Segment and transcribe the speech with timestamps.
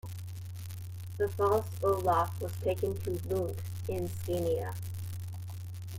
[1.17, 3.55] The false Olaf was taken to Lund
[3.87, 4.73] in Scania.